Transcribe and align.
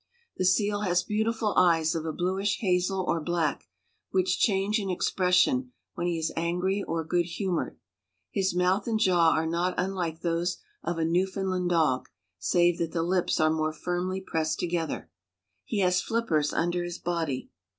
The 0.37 0.45
seal 0.45 0.79
has 0.81 1.03
beautiful 1.03 1.53
eyes 1.55 1.93
of 1.93 2.07
a 2.07 2.11
bluish 2.11 2.57
hazel 2.61 3.05
or 3.07 3.21
black, 3.21 3.67
which 4.09 4.39
change 4.39 4.79
in 4.79 4.89
expression 4.89 5.73
when 5.93 6.07
he 6.07 6.17
is 6.17 6.31
angry 6.35 6.81
or 6.81 7.03
good 7.03 7.27
humored. 7.27 7.77
His 8.31 8.55
mouth 8.55 8.87
and 8.87 8.99
jaws 8.99 9.33
are 9.37 9.45
not 9.45 9.75
unlike 9.77 10.21
those 10.21 10.57
of 10.83 10.97
a 10.97 11.05
Newfoundland 11.05 11.69
dog, 11.69 12.09
save 12.39 12.79
that 12.79 12.93
the 12.93 13.03
lips 13.03 13.39
are 13.39 13.51
more 13.51 13.71
firmly 13.73 14.21
pressed 14.21 14.57
together. 14.57 15.11
He 15.65 15.81
has 15.81 16.01
flippers 16.01 16.51
under 16.51 16.83
his 16.83 16.97
body. 16.97 17.51